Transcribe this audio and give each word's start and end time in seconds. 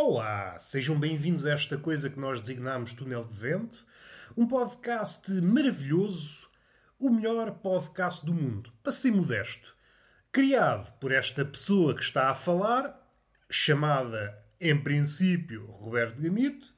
Olá, 0.00 0.56
sejam 0.60 0.96
bem-vindos 0.96 1.44
a 1.44 1.50
esta 1.50 1.76
coisa 1.76 2.08
que 2.08 2.20
nós 2.20 2.38
designamos 2.38 2.92
Túnel 2.92 3.24
de 3.24 3.34
Vento, 3.34 3.84
um 4.36 4.46
podcast 4.46 5.28
maravilhoso, 5.42 6.48
o 7.00 7.10
melhor 7.10 7.50
podcast 7.58 8.24
do 8.24 8.32
mundo, 8.32 8.72
para 8.80 8.92
ser 8.92 9.10
modesto, 9.10 9.74
criado 10.30 10.92
por 11.00 11.10
esta 11.10 11.44
pessoa 11.44 11.96
que 11.96 12.02
está 12.04 12.30
a 12.30 12.34
falar, 12.36 12.96
chamada, 13.50 14.40
em 14.60 14.80
princípio, 14.80 15.66
Roberto 15.66 16.22
Gamito, 16.22 16.72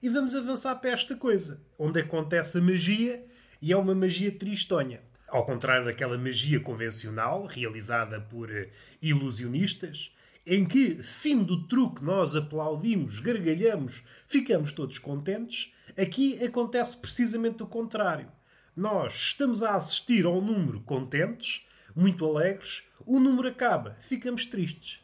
e 0.00 0.08
vamos 0.08 0.36
avançar 0.36 0.76
para 0.76 0.90
esta 0.90 1.16
coisa, 1.16 1.60
onde 1.76 1.98
acontece 1.98 2.58
a 2.58 2.62
magia 2.62 3.26
e 3.60 3.72
é 3.72 3.76
uma 3.76 3.92
magia 3.92 4.30
tristonha. 4.30 5.00
Ao 5.26 5.44
contrário 5.44 5.86
daquela 5.86 6.16
magia 6.16 6.60
convencional, 6.60 7.44
realizada 7.44 8.20
por 8.20 8.54
eh, 8.54 8.70
ilusionistas, 9.02 10.14
em 10.46 10.64
que, 10.64 10.96
fim 11.02 11.42
do 11.42 11.66
truque, 11.68 12.02
nós 12.04 12.34
aplaudimos, 12.34 13.20
gargalhamos, 13.20 14.02
ficamos 14.26 14.72
todos 14.72 14.98
contentes, 14.98 15.72
aqui 15.96 16.42
acontece 16.44 16.96
precisamente 16.96 17.62
o 17.62 17.66
contrário. 17.66 18.28
Nós 18.76 19.14
estamos 19.14 19.62
a 19.62 19.74
assistir 19.74 20.24
ao 20.24 20.40
número 20.40 20.80
contentes, 20.80 21.64
muito 21.94 22.24
alegres, 22.24 22.82
o 23.06 23.20
número 23.20 23.48
acaba, 23.48 23.96
ficamos 24.00 24.46
tristes. 24.46 25.00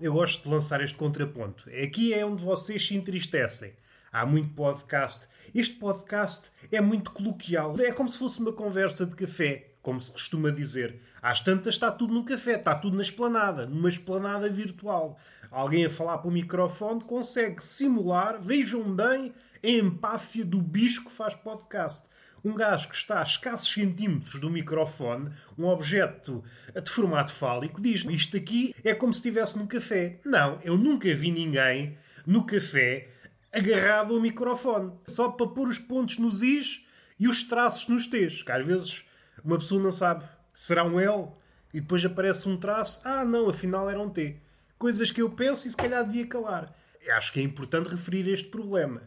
Eu 0.00 0.12
gosto 0.12 0.42
de 0.42 0.50
lançar 0.50 0.82
este 0.82 0.96
contraponto. 0.96 1.68
Aqui 1.70 2.12
é 2.12 2.24
onde 2.24 2.44
vocês 2.44 2.86
se 2.86 2.94
entristecem. 2.94 3.72
Há 4.12 4.26
muito 4.26 4.54
podcast. 4.54 5.26
Este 5.54 5.76
podcast 5.76 6.50
é 6.70 6.80
muito 6.80 7.10
coloquial. 7.10 7.74
É 7.80 7.90
como 7.92 8.08
se 8.08 8.18
fosse 8.18 8.40
uma 8.40 8.52
conversa 8.52 9.06
de 9.06 9.16
café, 9.16 9.70
como 9.86 10.00
se 10.00 10.10
costuma 10.10 10.50
dizer. 10.50 11.00
Às 11.22 11.38
tantas 11.38 11.74
está 11.74 11.92
tudo 11.92 12.12
no 12.12 12.24
café, 12.24 12.56
está 12.56 12.74
tudo 12.74 12.96
na 12.96 13.04
esplanada, 13.04 13.66
numa 13.66 13.88
esplanada 13.88 14.50
virtual. 14.50 15.16
Alguém 15.48 15.86
a 15.86 15.90
falar 15.90 16.18
para 16.18 16.28
o 16.28 16.32
microfone 16.32 17.04
consegue 17.04 17.64
simular, 17.64 18.42
vejam 18.42 18.82
bem, 18.82 19.32
a 19.62 19.68
empáfia 19.68 20.44
do 20.44 20.60
bicho 20.60 21.04
que 21.04 21.12
faz 21.12 21.36
podcast. 21.36 22.04
Um 22.44 22.52
gajo 22.52 22.88
que 22.88 22.96
está 22.96 23.20
a 23.20 23.22
escassos 23.22 23.72
centímetros 23.72 24.40
do 24.40 24.50
microfone, 24.50 25.30
um 25.56 25.66
objeto 25.66 26.42
de 26.74 26.90
formato 26.90 27.30
fálico, 27.30 27.80
diz 27.80 28.04
isto 28.10 28.36
aqui 28.36 28.74
é 28.82 28.92
como 28.92 29.12
se 29.12 29.20
estivesse 29.20 29.56
no 29.56 29.68
café. 29.68 30.18
Não, 30.24 30.58
eu 30.64 30.76
nunca 30.76 31.14
vi 31.14 31.30
ninguém 31.30 31.96
no 32.26 32.44
café 32.44 33.08
agarrado 33.52 34.14
ao 34.14 34.20
microfone, 34.20 34.90
só 35.06 35.28
para 35.28 35.46
pôr 35.46 35.68
os 35.68 35.78
pontos 35.78 36.18
nos 36.18 36.42
is 36.42 36.84
e 37.20 37.28
os 37.28 37.44
traços 37.44 37.86
nos 37.86 38.08
t's. 38.08 38.42
Que 38.42 38.50
às 38.50 38.66
vezes 38.66 39.06
uma 39.44 39.58
pessoa 39.58 39.82
não 39.82 39.90
sabe, 39.90 40.24
será 40.52 40.84
um 40.84 41.00
L 41.00 41.28
e 41.72 41.80
depois 41.80 42.04
aparece 42.04 42.48
um 42.48 42.56
traço, 42.56 43.00
ah 43.04 43.24
não, 43.24 43.48
afinal 43.48 43.88
era 43.88 44.00
um 44.00 44.08
T. 44.08 44.40
Coisas 44.78 45.10
que 45.10 45.22
eu 45.22 45.30
penso 45.30 45.66
e 45.66 45.70
se 45.70 45.76
calhar 45.76 46.04
devia 46.04 46.26
calar. 46.26 46.74
Acho 47.10 47.32
que 47.32 47.40
é 47.40 47.42
importante 47.42 47.88
referir 47.88 48.28
este 48.28 48.48
problema. 48.48 49.02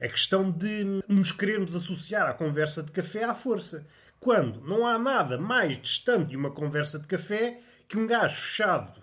A 0.00 0.08
questão 0.08 0.50
de 0.50 1.02
nos 1.08 1.32
querermos 1.32 1.74
associar 1.74 2.28
à 2.28 2.34
conversa 2.34 2.82
de 2.82 2.92
café 2.92 3.24
à 3.24 3.34
força. 3.34 3.86
Quando 4.18 4.60
não 4.60 4.86
há 4.86 4.98
nada 4.98 5.38
mais 5.38 5.80
distante 5.80 6.30
de 6.30 6.36
uma 6.36 6.50
conversa 6.50 6.98
de 6.98 7.06
café 7.06 7.60
que 7.88 7.98
um 7.98 8.06
gajo 8.06 8.34
fechado 8.34 9.00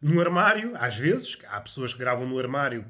no 0.00 0.20
armário, 0.20 0.72
às 0.76 0.96
vezes, 0.96 1.38
há 1.48 1.60
pessoas 1.60 1.92
que 1.92 1.98
gravam 1.98 2.26
no 2.26 2.38
armário 2.38 2.84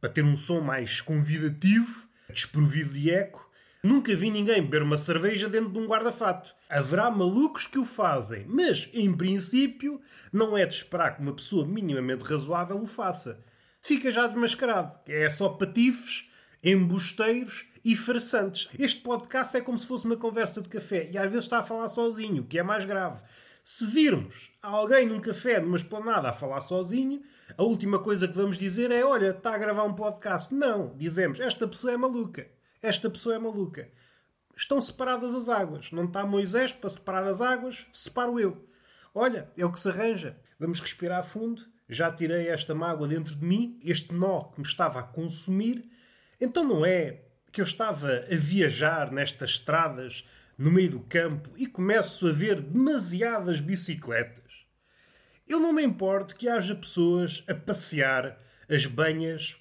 para 0.00 0.10
ter 0.10 0.22
um 0.22 0.34
som 0.34 0.60
mais 0.60 1.00
convidativo, 1.00 2.06
desprovido 2.28 2.92
de 2.92 3.10
eco. 3.10 3.47
Nunca 3.82 4.12
vi 4.14 4.28
ninguém 4.28 4.60
beber 4.60 4.82
uma 4.82 4.98
cerveja 4.98 5.48
dentro 5.48 5.70
de 5.70 5.78
um 5.78 5.86
guarda-fato. 5.86 6.52
Haverá 6.68 7.10
malucos 7.10 7.66
que 7.66 7.78
o 7.78 7.84
fazem, 7.84 8.44
mas, 8.48 8.88
em 8.92 9.16
princípio, 9.16 10.00
não 10.32 10.58
é 10.58 10.66
de 10.66 10.74
esperar 10.74 11.14
que 11.14 11.22
uma 11.22 11.32
pessoa 11.32 11.64
minimamente 11.64 12.24
razoável 12.24 12.76
o 12.76 12.86
faça. 12.86 13.44
Fica 13.80 14.10
já 14.10 14.26
desmascarado. 14.26 14.98
É 15.06 15.28
só 15.28 15.50
patifes, 15.50 16.28
embusteiros 16.62 17.66
e 17.84 17.94
farsantes. 17.94 18.68
Este 18.76 19.00
podcast 19.00 19.56
é 19.56 19.60
como 19.60 19.78
se 19.78 19.86
fosse 19.86 20.06
uma 20.06 20.16
conversa 20.16 20.60
de 20.60 20.68
café 20.68 21.08
e 21.12 21.16
às 21.16 21.30
vezes 21.30 21.44
está 21.44 21.60
a 21.60 21.62
falar 21.62 21.88
sozinho, 21.88 22.42
o 22.42 22.46
que 22.46 22.58
é 22.58 22.62
mais 22.64 22.84
grave. 22.84 23.22
Se 23.62 23.86
virmos 23.86 24.50
alguém 24.60 25.06
num 25.06 25.20
café, 25.20 25.60
numa 25.60 25.76
esplanada, 25.76 26.30
a 26.30 26.32
falar 26.32 26.60
sozinho, 26.62 27.22
a 27.56 27.62
última 27.62 28.00
coisa 28.00 28.26
que 28.26 28.36
vamos 28.36 28.58
dizer 28.58 28.90
é: 28.90 29.04
Olha, 29.04 29.30
está 29.30 29.54
a 29.54 29.58
gravar 29.58 29.84
um 29.84 29.94
podcast. 29.94 30.52
Não, 30.52 30.96
dizemos: 30.96 31.38
Esta 31.38 31.68
pessoa 31.68 31.92
é 31.92 31.96
maluca. 31.96 32.57
Esta 32.82 33.10
pessoa 33.10 33.34
é 33.34 33.38
maluca. 33.38 33.90
Estão 34.56 34.80
separadas 34.80 35.34
as 35.34 35.48
águas. 35.48 35.92
Não 35.92 36.04
está 36.04 36.24
Moisés 36.26 36.72
para 36.72 36.88
separar 36.88 37.26
as 37.26 37.40
águas, 37.40 37.86
separo 37.92 38.38
eu. 38.38 38.68
Olha, 39.14 39.50
é 39.56 39.64
o 39.64 39.72
que 39.72 39.80
se 39.80 39.88
arranja. 39.88 40.36
Vamos 40.58 40.80
respirar 40.80 41.24
fundo. 41.24 41.62
Já 41.88 42.12
tirei 42.12 42.48
esta 42.48 42.74
mágoa 42.74 43.08
dentro 43.08 43.34
de 43.34 43.44
mim, 43.44 43.80
este 43.82 44.12
nó 44.12 44.44
que 44.44 44.60
me 44.60 44.66
estava 44.66 45.00
a 45.00 45.02
consumir. 45.02 45.88
Então 46.40 46.62
não 46.62 46.84
é 46.84 47.22
que 47.50 47.60
eu 47.60 47.64
estava 47.64 48.26
a 48.30 48.36
viajar 48.36 49.10
nestas 49.10 49.50
estradas 49.50 50.24
no 50.56 50.70
meio 50.70 50.90
do 50.90 51.00
campo 51.00 51.50
e 51.56 51.66
começo 51.66 52.28
a 52.28 52.32
ver 52.32 52.60
demasiadas 52.60 53.60
bicicletas. 53.60 54.44
Eu 55.46 55.60
não 55.60 55.72
me 55.72 55.82
importo 55.82 56.36
que 56.36 56.48
haja 56.48 56.74
pessoas 56.74 57.42
a 57.48 57.54
passear 57.54 58.38
as 58.68 58.84
banhas, 58.84 59.56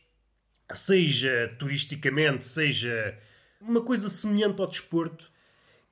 seja 0.75 1.55
turisticamente, 1.57 2.45
seja 2.45 3.17
uma 3.61 3.81
coisa 3.81 4.09
semelhante 4.09 4.61
ao 4.61 4.67
desporto. 4.67 5.31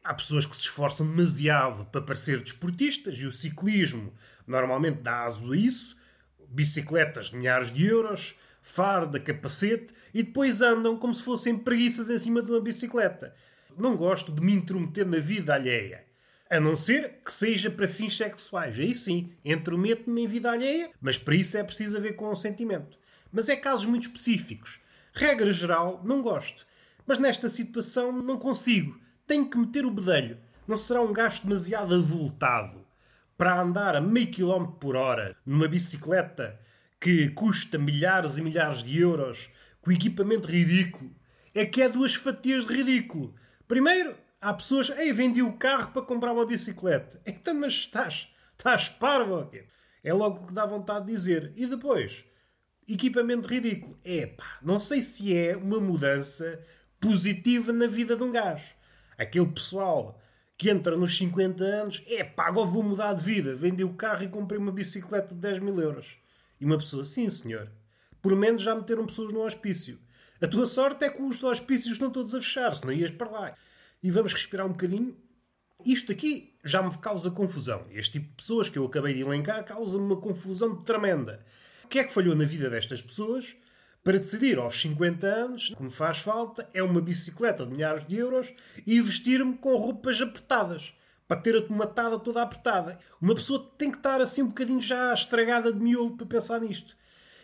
Há 0.03 0.13
pessoas 0.13 0.45
que 0.45 0.55
se 0.55 0.63
esforçam 0.63 1.07
demasiado 1.07 1.85
para 1.85 2.01
parecer 2.01 2.41
desportistas 2.41 3.17
e 3.17 3.25
o 3.25 3.31
ciclismo 3.31 4.13
normalmente 4.45 5.01
dá 5.01 5.23
aso 5.23 5.51
a 5.51 5.57
isso. 5.57 5.95
Bicicletas 6.47 7.31
de 7.31 7.37
milhares 7.37 7.71
de 7.71 7.85
euros, 7.85 8.35
farda, 8.61 9.19
capacete 9.19 9.93
e 10.13 10.23
depois 10.23 10.61
andam 10.61 10.97
como 10.97 11.13
se 11.13 11.23
fossem 11.23 11.57
preguiças 11.57 12.09
em 12.09 12.19
cima 12.19 12.41
de 12.41 12.51
uma 12.51 12.61
bicicleta 12.61 13.33
não 13.77 13.95
gosto 13.95 14.31
de 14.31 14.41
me 14.41 14.53
intrometer 14.53 15.05
na 15.05 15.19
vida 15.19 15.53
alheia. 15.53 16.03
A 16.49 16.59
não 16.59 16.75
ser 16.75 17.21
que 17.25 17.33
seja 17.33 17.69
para 17.69 17.87
fins 17.87 18.15
sexuais. 18.15 18.79
Aí 18.79 18.93
sim, 18.93 19.31
intrometo-me 19.43 20.23
em 20.23 20.27
vida 20.27 20.51
alheia, 20.51 20.91
mas 21.01 21.17
para 21.17 21.35
isso 21.35 21.57
é 21.57 21.63
preciso 21.63 21.97
haver 21.97 22.15
consentimento. 22.15 22.97
Mas 23.35 23.49
é 23.49 23.57
casos 23.57 23.85
muito 23.85 24.03
específicos. 24.03 24.79
Regra 25.13 25.51
geral, 25.51 26.01
não 26.05 26.21
gosto. 26.21 26.65
Mas 27.05 27.19
nesta 27.19 27.49
situação 27.49 28.13
não 28.13 28.39
consigo. 28.39 28.97
Tenho 29.27 29.49
que 29.49 29.57
meter 29.57 29.85
o 29.85 29.91
bedelho. 29.91 30.37
Não 30.65 30.77
será 30.77 31.01
um 31.01 31.11
gasto 31.11 31.45
demasiado 31.45 31.93
avultado 31.93 32.87
para 33.37 33.61
andar 33.61 33.93
a 33.93 33.99
meio 33.99 34.31
quilómetro 34.31 34.77
por 34.77 34.95
hora 34.95 35.35
numa 35.45 35.67
bicicleta 35.67 36.57
que 36.97 37.27
custa 37.31 37.77
milhares 37.77 38.37
e 38.37 38.41
milhares 38.41 38.81
de 38.81 39.01
euros 39.01 39.49
com 39.81 39.91
equipamento 39.91 40.47
ridículo. 40.47 41.13
É 41.53 41.65
que 41.65 41.81
é 41.81 41.89
duas 41.89 42.15
fatias 42.15 42.65
de 42.65 42.73
ridículo. 42.73 43.35
Primeiro, 43.67 44.15
há 44.39 44.53
pessoas, 44.53 44.89
ei, 44.91 45.11
vendi 45.11 45.41
o 45.41 45.57
carro 45.57 45.91
para 45.91 46.03
comprar 46.03 46.31
uma 46.31 46.45
bicicleta. 46.45 47.21
Então, 47.25 47.53
mas 47.53 47.73
estás, 47.73 48.29
estás 48.57 48.87
parvo. 48.87 49.51
É 50.01 50.13
logo 50.13 50.43
o 50.43 50.47
que 50.47 50.53
dá 50.53 50.65
vontade 50.65 51.07
de 51.07 51.11
dizer. 51.11 51.51
E 51.57 51.65
depois, 51.65 52.23
equipamento 52.87 53.47
ridículo. 53.47 53.97
Epá, 54.03 54.59
não 54.61 54.77
sei 54.79 55.01
se 55.01 55.35
é 55.35 55.55
uma 55.55 55.79
mudança 55.79 56.59
positiva 56.99 57.73
na 57.73 57.87
vida 57.87 58.15
de 58.15 58.23
um 58.23 58.31
gajo. 58.31 58.73
Aquele 59.17 59.47
pessoal 59.47 60.19
que 60.57 60.69
entra 60.69 60.95
nos 60.95 61.17
50 61.17 61.63
anos, 61.63 62.03
epá, 62.07 62.47
agora 62.47 62.69
vou 62.69 62.83
mudar 62.83 63.13
de 63.13 63.23
vida. 63.23 63.55
Vendi 63.55 63.83
o 63.83 63.93
carro 63.93 64.23
e 64.23 64.27
comprei 64.27 64.59
uma 64.59 64.71
bicicleta 64.71 65.33
de 65.33 65.41
10 65.41 65.59
mil 65.59 65.79
euros. 65.79 66.17
E 66.59 66.65
uma 66.65 66.77
pessoa, 66.77 67.03
sim 67.03 67.27
senhor. 67.29 67.71
Por 68.21 68.35
menos 68.35 68.63
já 68.63 68.73
meteram 68.73 69.05
pessoas 69.05 69.33
no 69.33 69.41
hospício. 69.41 69.99
A 70.41 70.47
tua 70.47 70.65
sorte 70.65 71.05
é 71.05 71.09
que 71.09 71.21
os 71.21 71.43
hospícios 71.43 71.93
estão 71.93 72.09
todos 72.09 72.33
a 72.35 72.41
fechar, 72.41 72.73
senão 72.75 72.93
ias 72.93 73.11
para 73.11 73.29
lá. 73.29 73.55
E 74.01 74.11
vamos 74.11 74.33
respirar 74.33 74.65
um 74.65 74.71
bocadinho. 74.71 75.15
Isto 75.85 76.11
aqui 76.11 76.57
já 76.63 76.81
me 76.81 76.95
causa 76.97 77.29
confusão. 77.31 77.85
Este 77.91 78.13
tipo 78.13 78.29
de 78.29 78.35
pessoas 78.35 78.69
que 78.69 78.77
eu 78.77 78.85
acabei 78.85 79.13
de 79.13 79.21
elencar 79.21 79.63
causa-me 79.63 80.03
uma 80.03 80.17
confusão 80.17 80.75
tremenda. 80.83 81.45
O 81.85 81.87
que 81.87 81.99
é 81.99 82.03
que 82.03 82.11
falhou 82.11 82.35
na 82.35 82.45
vida 82.45 82.67
destas 82.67 82.99
pessoas 82.99 83.55
para 84.03 84.17
decidir 84.17 84.57
aos 84.57 84.81
50 84.81 85.27
anos, 85.27 85.69
que 85.69 85.83
me 85.83 85.91
faz 85.91 86.17
falta, 86.17 86.67
é 86.73 86.81
uma 86.81 86.99
bicicleta 86.99 87.63
de 87.63 87.71
milhares 87.71 88.05
de 88.07 88.17
euros 88.17 88.51
e 88.87 88.99
vestir-me 88.99 89.55
com 89.55 89.77
roupas 89.77 90.19
apertadas? 90.19 90.95
Para 91.27 91.41
ter 91.41 91.55
a 91.55 91.61
tomatada 91.61 92.17
toda 92.17 92.41
apertada. 92.41 92.97
Uma 93.21 93.35
pessoa 93.35 93.71
tem 93.77 93.91
que 93.91 93.97
estar 93.97 94.19
assim 94.19 94.41
um 94.41 94.47
bocadinho 94.47 94.81
já 94.81 95.13
estragada 95.13 95.71
de 95.71 95.79
miolo 95.79 96.17
para 96.17 96.25
pensar 96.25 96.59
nisto. 96.59 96.97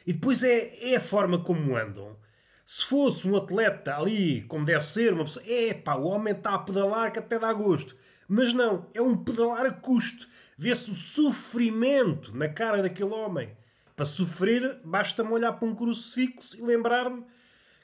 E 0.08 0.12
depois 0.12 0.42
é, 0.42 0.92
é 0.92 0.96
a 0.96 1.02
forma 1.02 1.44
como 1.44 1.78
andam. 1.78 2.18
Se 2.66 2.84
fosse 2.84 3.28
um 3.28 3.38
atleta 3.38 3.96
ali, 3.96 4.42
como 4.48 4.66
deve 4.66 4.84
ser, 4.84 5.14
uma 5.14 5.26
pessoa, 5.26 5.46
é 5.48 5.72
pá, 5.76 5.96
o 5.96 6.06
homem 6.06 6.34
está 6.34 6.56
a 6.56 6.60
pedalar 6.60 7.14
que 7.14 7.20
até 7.20 7.38
dá 7.38 7.54
gosto. 7.54 7.96
Mas 8.28 8.54
não, 8.54 8.88
é 8.96 9.02
um 9.04 9.16
pedalar 9.24 9.68
a 9.68 9.72
custo. 9.72 10.28
Vê-se 10.58 10.90
o 10.90 10.96
sofrimento 10.96 12.36
na 12.36 12.50
cara 12.50 12.82
daquele 12.82 13.14
homem. 13.14 13.61
Para 14.01 14.07
sofrer, 14.07 14.80
basta-me 14.83 15.30
olhar 15.30 15.53
para 15.53 15.68
um 15.68 15.75
crucifixo 15.75 16.57
e 16.57 16.62
lembrar-me 16.63 17.24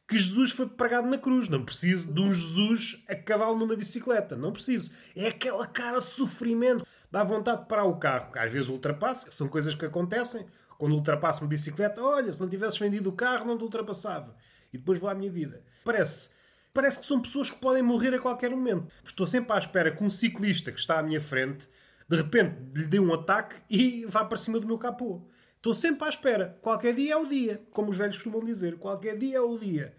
que 0.07 0.17
Jesus 0.17 0.49
foi 0.49 0.67
pregado 0.67 1.07
na 1.07 1.15
cruz. 1.19 1.47
Não 1.47 1.63
preciso 1.63 2.11
de 2.11 2.19
um 2.19 2.33
Jesus 2.33 3.05
a 3.07 3.13
cavalo 3.13 3.55
numa 3.55 3.75
bicicleta. 3.75 4.35
Não 4.35 4.51
preciso. 4.51 4.91
É 5.15 5.27
aquela 5.27 5.67
cara 5.67 5.99
de 5.99 6.07
sofrimento. 6.07 6.83
Dá 7.11 7.23
vontade 7.23 7.61
de 7.61 7.67
parar 7.67 7.83
o 7.83 7.97
carro, 7.97 8.31
às 8.33 8.51
vezes 8.51 8.67
ultrapassa. 8.67 9.29
São 9.29 9.47
coisas 9.47 9.75
que 9.75 9.85
acontecem. 9.85 10.47
Quando 10.79 10.95
ultrapasso 10.95 11.43
uma 11.43 11.49
bicicleta, 11.49 12.01
olha, 12.01 12.33
se 12.33 12.41
não 12.41 12.49
tivesses 12.49 12.79
vendido 12.79 13.11
o 13.11 13.13
carro, 13.13 13.45
não 13.45 13.55
te 13.55 13.63
ultrapassava. 13.63 14.35
E 14.73 14.79
depois 14.79 14.97
vou 14.97 15.11
à 15.11 15.13
minha 15.13 15.29
vida. 15.29 15.61
Parece, 15.85 16.31
parece 16.73 16.99
que 16.99 17.05
são 17.05 17.21
pessoas 17.21 17.51
que 17.51 17.59
podem 17.59 17.83
morrer 17.83 18.15
a 18.15 18.19
qualquer 18.19 18.49
momento. 18.49 18.91
Estou 19.05 19.27
sempre 19.27 19.53
à 19.53 19.59
espera 19.59 19.91
que 19.91 20.03
um 20.03 20.09
ciclista 20.09 20.71
que 20.71 20.79
está 20.79 20.97
à 20.97 21.03
minha 21.03 21.21
frente, 21.21 21.69
de 22.09 22.17
repente 22.17 22.55
lhe 22.73 22.87
dê 22.87 22.99
um 22.99 23.13
ataque 23.13 23.57
e 23.69 24.03
vá 24.09 24.25
para 24.25 24.35
cima 24.35 24.59
do 24.59 24.65
meu 24.65 24.79
capô. 24.79 25.21
Estou 25.67 25.75
sempre 25.75 26.05
à 26.05 26.09
espera. 26.09 26.57
Qualquer 26.61 26.95
dia 26.95 27.11
é 27.11 27.17
o 27.17 27.25
dia, 27.25 27.61
como 27.71 27.91
os 27.91 27.97
velhos 27.97 28.15
costumam 28.15 28.41
dizer. 28.41 28.77
Qualquer 28.77 29.17
dia 29.17 29.35
é 29.35 29.41
o 29.41 29.57
dia. 29.57 29.93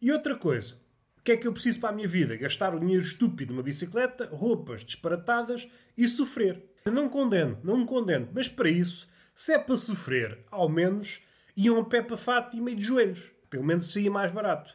E 0.00 0.10
outra 0.10 0.34
coisa, 0.34 0.76
o 1.18 1.22
que 1.22 1.32
é 1.32 1.36
que 1.36 1.46
eu 1.46 1.52
preciso 1.52 1.78
para 1.78 1.90
a 1.90 1.92
minha 1.92 2.08
vida? 2.08 2.34
Gastar 2.38 2.74
o 2.74 2.80
dinheiro 2.80 3.02
estúpido 3.02 3.52
numa 3.52 3.62
bicicleta, 3.62 4.30
roupas 4.32 4.82
disparatadas 4.82 5.68
e 5.94 6.08
sofrer. 6.08 6.64
Eu 6.86 6.92
não 6.92 7.10
condeno, 7.10 7.58
não 7.62 7.76
me 7.76 7.84
condeno. 7.84 8.30
Mas 8.32 8.48
para 8.48 8.70
isso, 8.70 9.06
se 9.34 9.52
é 9.52 9.58
para 9.58 9.76
sofrer, 9.76 10.38
ao 10.50 10.70
menos 10.70 11.20
iam 11.54 11.78
a 11.78 11.84
pé 11.84 12.00
para 12.00 12.16
fato 12.16 12.56
e 12.56 12.60
meio 12.62 12.78
de 12.78 12.84
joelhos. 12.84 13.30
Pelo 13.50 13.62
menos 13.62 13.92
seria 13.92 14.10
mais 14.10 14.32
barato. 14.32 14.74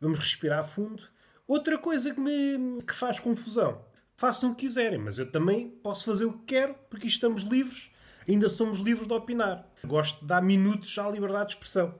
Vamos 0.00 0.18
respirar 0.18 0.68
fundo. 0.68 1.04
Outra 1.46 1.78
coisa 1.78 2.12
que 2.12 2.18
me 2.18 2.82
que 2.82 2.94
faz 2.94 3.20
confusão. 3.20 3.84
Façam 4.16 4.50
o 4.50 4.54
que 4.56 4.66
quiserem, 4.66 4.98
mas 4.98 5.20
eu 5.20 5.30
também 5.30 5.70
posso 5.70 6.04
fazer 6.04 6.24
o 6.24 6.32
que 6.32 6.46
quero, 6.46 6.74
porque 6.90 7.06
estamos 7.06 7.42
livres, 7.42 7.92
ainda 8.28 8.48
somos 8.48 8.78
livres 8.78 9.06
de 9.06 9.12
opinar. 9.12 9.66
Gosto 9.84 10.20
de 10.20 10.26
dar 10.26 10.42
minutos 10.42 10.96
à 10.98 11.08
liberdade 11.10 11.48
de 11.48 11.52
expressão. 11.54 11.94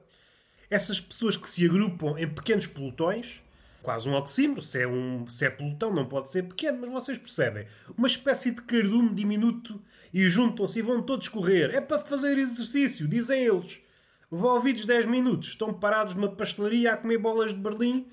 Essas 0.70 1.00
pessoas 1.00 1.36
que 1.36 1.48
se 1.48 1.64
agrupam 1.64 2.18
em 2.18 2.28
pequenos 2.28 2.66
pelotões, 2.66 3.40
quase 3.82 4.08
um 4.08 4.14
oxímetro, 4.14 4.62
se 4.62 4.82
é, 4.82 4.86
um, 4.86 5.26
se 5.28 5.46
é 5.46 5.50
pelotão 5.50 5.94
não 5.94 6.06
pode 6.06 6.30
ser 6.30 6.42
pequeno, 6.42 6.80
mas 6.80 6.90
vocês 6.90 7.18
percebem. 7.18 7.66
Uma 7.96 8.06
espécie 8.06 8.50
de 8.50 8.60
cardume 8.62 9.14
diminuto 9.14 9.80
e 10.12 10.28
juntam-se 10.28 10.78
e 10.78 10.82
vão 10.82 11.02
todos 11.02 11.28
correr. 11.28 11.74
É 11.74 11.80
para 11.80 12.00
fazer 12.00 12.36
exercício, 12.38 13.08
dizem 13.08 13.44
eles. 13.44 13.80
Envolvidos 14.30 14.84
10 14.84 15.06
minutos, 15.06 15.48
estão 15.48 15.72
parados 15.72 16.14
numa 16.14 16.28
pastelaria 16.28 16.92
a 16.92 16.96
comer 16.98 17.16
bolas 17.16 17.54
de 17.54 17.58
Berlim 17.58 18.06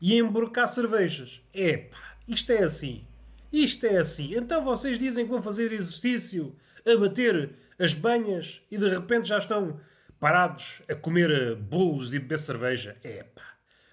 e 0.00 0.14
a 0.14 0.16
emborcar 0.16 0.66
cervejas. 0.66 1.42
Epá, 1.52 2.16
isto 2.26 2.50
é 2.50 2.62
assim. 2.62 3.04
Isto 3.52 3.84
é 3.84 3.98
assim. 3.98 4.34
Então 4.34 4.64
vocês 4.64 4.98
dizem 4.98 5.24
que 5.24 5.30
vão 5.30 5.42
fazer 5.42 5.72
exercício, 5.72 6.56
a 6.88 6.96
bater 6.96 7.50
as 7.78 7.94
banhas 7.94 8.60
e 8.70 8.78
de 8.78 8.88
repente 8.88 9.28
já 9.28 9.38
estão 9.38 9.80
parados 10.18 10.82
a 10.88 10.94
comer 10.94 11.30
eh, 11.30 11.54
bolos 11.54 12.12
e 12.12 12.18
beber 12.18 12.38
cerveja. 12.38 12.96
Epá. 13.04 13.42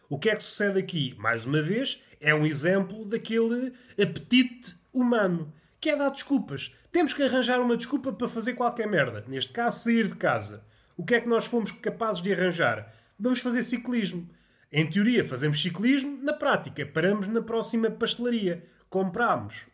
O 0.09 0.17
que 0.17 0.29
é 0.29 0.35
que 0.35 0.43
sucede 0.43 0.79
aqui? 0.79 1.15
Mais 1.17 1.45
uma 1.45 1.61
vez, 1.61 2.01
é 2.19 2.33
um 2.33 2.45
exemplo 2.45 3.05
daquele 3.05 3.73
apetite 4.01 4.75
humano, 4.93 5.53
que 5.79 5.89
é 5.89 5.95
dar 5.95 6.09
desculpas. 6.09 6.73
Temos 6.91 7.13
que 7.13 7.23
arranjar 7.23 7.59
uma 7.59 7.77
desculpa 7.77 8.13
para 8.13 8.29
fazer 8.29 8.53
qualquer 8.53 8.87
merda. 8.87 9.23
Neste 9.27 9.51
caso, 9.51 9.83
sair 9.83 10.07
de 10.07 10.15
casa. 10.15 10.63
O 10.97 11.03
que 11.03 11.15
é 11.15 11.21
que 11.21 11.27
nós 11.27 11.45
fomos 11.45 11.71
capazes 11.71 12.21
de 12.21 12.33
arranjar? 12.33 12.93
Vamos 13.19 13.39
fazer 13.39 13.63
ciclismo. 13.63 14.29
Em 14.71 14.89
teoria, 14.89 15.23
fazemos 15.23 15.61
ciclismo, 15.61 16.19
na 16.21 16.33
prática, 16.33 16.85
paramos 16.85 17.27
na 17.27 17.41
próxima 17.41 17.89
pastelaria. 17.89 18.65
Compramos 18.89 19.65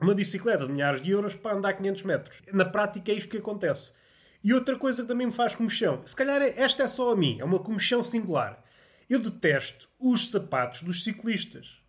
uma 0.00 0.14
bicicleta 0.14 0.66
de 0.66 0.72
milhares 0.72 1.00
de 1.00 1.10
euros 1.10 1.34
para 1.34 1.56
andar 1.56 1.74
500 1.74 2.02
metros. 2.02 2.42
Na 2.52 2.64
prática, 2.64 3.10
é 3.10 3.14
isto 3.14 3.28
que 3.28 3.38
acontece. 3.38 3.92
E 4.42 4.52
outra 4.52 4.76
coisa 4.76 5.02
que 5.02 5.08
também 5.08 5.26
me 5.26 5.32
faz 5.32 5.54
comichão, 5.54 6.02
se 6.04 6.14
calhar 6.14 6.42
esta 6.42 6.82
é 6.82 6.88
só 6.88 7.12
a 7.12 7.16
mim, 7.16 7.38
é 7.40 7.44
uma 7.44 7.58
comichão 7.58 8.04
singular. 8.04 8.62
Eu 9.08 9.18
detesto 9.18 9.88
os 9.98 10.30
sapatos 10.30 10.82
dos 10.82 11.02
ciclistas. 11.02 11.82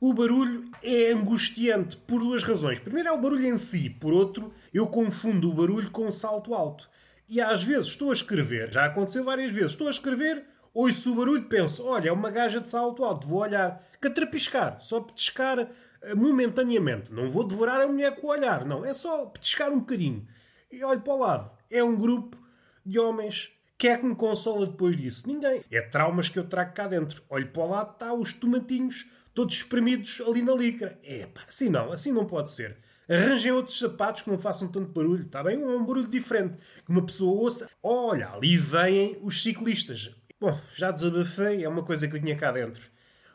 O 0.00 0.12
barulho 0.14 0.70
é 0.82 1.12
angustiante 1.12 1.96
por 1.96 2.20
duas 2.20 2.42
razões. 2.42 2.80
Primeiro 2.80 3.08
é 3.08 3.12
o 3.12 3.20
barulho 3.20 3.46
em 3.46 3.56
si, 3.56 3.88
por 3.88 4.12
outro, 4.12 4.52
eu 4.72 4.86
confundo 4.86 5.50
o 5.50 5.54
barulho 5.54 5.90
com 5.90 6.06
o 6.06 6.12
salto 6.12 6.54
alto. 6.54 6.88
E 7.28 7.40
às 7.40 7.62
vezes 7.62 7.88
estou 7.88 8.10
a 8.10 8.14
escrever, 8.14 8.72
já 8.72 8.84
aconteceu 8.84 9.22
várias 9.22 9.52
vezes, 9.52 9.72
estou 9.72 9.86
a 9.86 9.90
escrever, 9.90 10.44
ouço 10.74 11.12
o 11.12 11.14
barulho, 11.14 11.44
penso, 11.44 11.84
olha, 11.84 12.08
é 12.08 12.12
uma 12.12 12.30
gaja 12.30 12.60
de 12.60 12.68
salto 12.68 13.04
alto, 13.04 13.26
vou 13.26 13.40
olhar, 13.40 13.86
catrapiscar, 14.00 14.80
só 14.80 15.00
petiscar 15.00 15.68
momentaneamente. 16.16 17.12
Não 17.12 17.28
vou 17.28 17.46
devorar 17.46 17.80
a 17.80 17.86
mulher 17.86 18.16
com 18.16 18.26
o 18.26 18.30
olhar, 18.30 18.64
não, 18.64 18.84
é 18.84 18.92
só 18.94 19.26
petiscar 19.26 19.70
um 19.72 19.80
bocadinho. 19.80 20.26
E 20.70 20.82
olho 20.82 21.00
para 21.00 21.14
o 21.14 21.18
lado 21.18 21.50
é 21.70 21.82
um 21.82 21.96
grupo 21.96 22.36
de 22.84 22.98
homens. 22.98 23.50
Quem 23.78 23.90
é 23.90 23.98
que 23.98 24.04
me 24.04 24.14
consola 24.14 24.66
depois 24.66 24.96
disso? 24.96 25.26
Ninguém. 25.26 25.62
É 25.70 25.80
traumas 25.80 26.28
que 26.28 26.38
eu 26.38 26.44
trago 26.44 26.72
cá 26.72 26.86
dentro. 26.86 27.22
Olho 27.28 27.48
para 27.48 27.62
o 27.62 27.68
lado, 27.68 27.92
está 27.92 28.12
os 28.12 28.32
tomatinhos 28.32 29.08
todos 29.34 29.54
espremidos 29.54 30.20
ali 30.26 30.42
na 30.42 30.52
licra. 30.54 30.98
É 31.02 31.26
pá, 31.26 31.42
assim 31.48 31.68
não, 31.68 31.90
assim 31.90 32.12
não 32.12 32.26
pode 32.26 32.50
ser. 32.50 32.76
Arranjem 33.08 33.52
outros 33.52 33.78
sapatos 33.78 34.22
que 34.22 34.30
não 34.30 34.38
façam 34.38 34.68
tanto 34.68 34.92
barulho, 34.92 35.24
está 35.24 35.42
bem? 35.42 35.62
Um 35.62 35.84
barulho 35.84 36.06
diferente. 36.06 36.58
Que 36.84 36.90
uma 36.90 37.04
pessoa 37.04 37.42
ouça. 37.42 37.68
Olha, 37.82 38.30
ali 38.30 38.56
vêm 38.56 39.18
os 39.22 39.42
ciclistas. 39.42 40.14
Bom, 40.40 40.58
já 40.74 40.90
desabafei, 40.90 41.64
é 41.64 41.68
uma 41.68 41.84
coisa 41.84 42.06
que 42.06 42.16
eu 42.16 42.20
tinha 42.20 42.36
cá 42.36 42.52
dentro. 42.52 42.91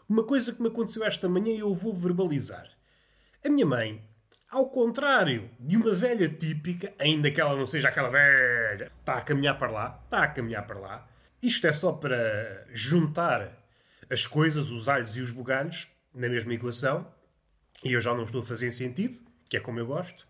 Uma 0.10 0.24
coisa 0.24 0.54
que 0.54 0.62
me 0.62 0.70
aconteceu 0.70 1.04
esta 1.04 1.28
manhã 1.28 1.54
e 1.54 1.60
eu 1.60 1.74
vou 1.74 1.94
verbalizar. 1.94 2.70
A 3.44 3.50
minha 3.50 3.66
mãe 3.66 4.04
ao 4.50 4.70
contrário 4.70 5.50
de 5.60 5.76
uma 5.76 5.94
velha 5.94 6.30
típica, 6.30 6.94
ainda 6.98 7.30
que 7.30 7.42
ela 7.42 7.56
não 7.56 7.66
seja 7.66 7.90
aquela 7.90 8.10
velha, 8.10 8.92
está 9.00 9.16
a 9.18 9.22
caminhar 9.22 9.58
para 9.58 9.70
lá, 9.70 10.02
está 10.06 10.24
a 10.24 10.28
caminhar 10.28 10.66
para 10.66 10.80
lá. 10.80 11.08
Isto 11.42 11.68
é 11.68 11.74
só 11.74 11.92
para 11.92 12.66
juntar 12.74 13.52
as 14.10 14.26
coisas, 14.26 14.72
os 14.72 14.88
alhos 14.88 15.18
e 15.18 15.22
os 15.22 15.32
bugalhos, 15.32 15.90
na 16.14 16.30
mesma 16.30 16.54
equação. 16.54 17.06
E 17.84 17.92
eu 17.92 18.00
já 18.00 18.16
não 18.16 18.24
estou 18.24 18.42
a 18.42 18.46
fazer 18.46 18.72
sentido, 18.72 19.20
que 19.50 19.58
é 19.58 19.60
como 19.60 19.80
eu 19.80 19.86
gosto. 19.86 20.26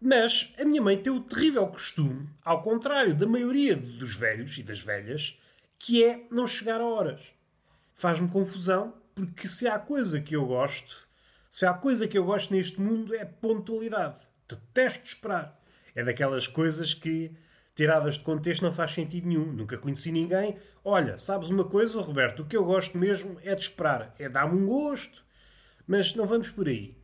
Mas 0.00 0.52
a 0.58 0.64
minha 0.64 0.80
mãe 0.80 0.96
tem 0.96 1.12
o 1.12 1.20
terrível 1.20 1.66
costume, 1.66 2.28
ao 2.44 2.62
contrário 2.62 3.14
da 3.14 3.26
maioria 3.26 3.76
dos 3.76 4.14
velhos 4.14 4.56
e 4.56 4.62
das 4.62 4.80
velhas, 4.80 5.36
que 5.78 6.04
é 6.04 6.26
não 6.30 6.46
chegar 6.46 6.80
a 6.80 6.86
horas. 6.86 7.20
Faz-me 7.94 8.28
confusão, 8.28 8.94
porque 9.14 9.46
se 9.46 9.66
há 9.68 9.78
coisa 9.78 10.20
que 10.20 10.34
eu 10.34 10.46
gosto 10.46 11.02
se 11.52 11.66
há 11.66 11.74
coisa 11.74 12.08
que 12.08 12.16
eu 12.16 12.24
gosto 12.24 12.54
neste 12.54 12.80
mundo 12.80 13.14
é 13.14 13.26
pontualidade. 13.26 14.26
Detesto 14.48 15.04
esperar. 15.04 15.62
É 15.94 16.02
daquelas 16.02 16.46
coisas 16.46 16.94
que, 16.94 17.30
tiradas 17.76 18.14
de 18.14 18.20
contexto, 18.20 18.62
não 18.62 18.72
faz 18.72 18.92
sentido 18.92 19.28
nenhum. 19.28 19.52
Nunca 19.52 19.76
conheci 19.76 20.10
ninguém. 20.10 20.56
Olha, 20.82 21.18
sabes 21.18 21.50
uma 21.50 21.64
coisa, 21.64 22.00
Roberto? 22.00 22.40
O 22.40 22.46
que 22.46 22.56
eu 22.56 22.64
gosto 22.64 22.96
mesmo 22.96 23.38
é 23.44 23.54
de 23.54 23.60
esperar. 23.60 24.14
É 24.18 24.30
dar-me 24.30 24.62
um 24.62 24.64
gosto. 24.64 25.22
Mas 25.86 26.14
não 26.14 26.24
vamos 26.24 26.48
por 26.48 26.66
aí. 26.66 26.96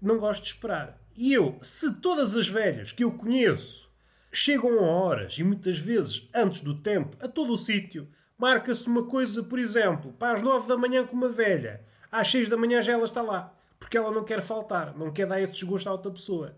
Não 0.00 0.16
gosto 0.16 0.44
de 0.44 0.48
esperar. 0.48 0.98
E 1.14 1.34
eu, 1.34 1.58
se 1.60 1.92
todas 1.96 2.34
as 2.34 2.48
velhas 2.48 2.92
que 2.92 3.04
eu 3.04 3.12
conheço 3.12 3.92
chegam 4.32 4.78
a 4.78 4.90
horas 4.90 5.36
e 5.36 5.44
muitas 5.44 5.76
vezes 5.76 6.30
antes 6.34 6.62
do 6.62 6.80
tempo 6.80 7.14
a 7.20 7.28
todo 7.28 7.52
o 7.52 7.58
sítio, 7.58 8.08
marca-se 8.42 8.88
uma 8.88 9.04
coisa, 9.04 9.42
por 9.42 9.58
exemplo, 9.58 10.12
para 10.18 10.34
as 10.34 10.42
nove 10.42 10.68
da 10.68 10.76
manhã 10.76 11.06
com 11.06 11.16
uma 11.16 11.28
velha, 11.28 11.80
às 12.10 12.28
seis 12.28 12.48
da 12.48 12.56
manhã 12.56 12.82
já 12.82 12.92
ela 12.92 13.04
está 13.04 13.22
lá 13.22 13.54
porque 13.82 13.98
ela 13.98 14.12
não 14.12 14.22
quer 14.22 14.40
faltar, 14.40 14.96
não 14.96 15.12
quer 15.12 15.26
dar 15.26 15.40
esse 15.40 15.54
desgosto 15.54 15.88
à 15.88 15.92
outra 15.92 16.10
pessoa. 16.10 16.56